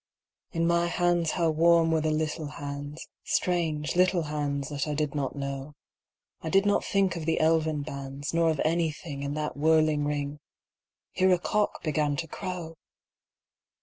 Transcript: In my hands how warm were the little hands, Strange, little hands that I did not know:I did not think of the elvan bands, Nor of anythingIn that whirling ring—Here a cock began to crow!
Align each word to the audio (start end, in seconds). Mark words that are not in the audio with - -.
In 0.51 0.65
my 0.65 0.87
hands 0.87 1.29
how 1.33 1.51
warm 1.51 1.91
were 1.91 2.01
the 2.01 2.09
little 2.09 2.47
hands, 2.47 3.07
Strange, 3.23 3.95
little 3.95 4.23
hands 4.23 4.69
that 4.69 4.87
I 4.87 4.95
did 4.95 5.13
not 5.13 5.35
know:I 5.35 6.49
did 6.49 6.65
not 6.65 6.83
think 6.83 7.15
of 7.15 7.27
the 7.27 7.37
elvan 7.39 7.83
bands, 7.85 8.33
Nor 8.33 8.49
of 8.49 8.57
anythingIn 8.65 9.35
that 9.35 9.55
whirling 9.57 10.05
ring—Here 10.05 11.31
a 11.31 11.37
cock 11.37 11.83
began 11.83 12.15
to 12.15 12.27
crow! 12.27 12.77